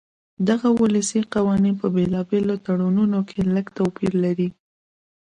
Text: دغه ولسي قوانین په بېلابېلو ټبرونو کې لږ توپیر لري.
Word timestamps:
دغه 0.49 0.69
ولسي 0.81 1.19
قوانین 1.33 1.75
په 1.81 1.87
بېلابېلو 1.95 2.55
ټبرونو 2.65 3.19
کې 3.29 3.39
لږ 3.53 3.65
توپیر 3.77 4.11
لري. 4.23 4.49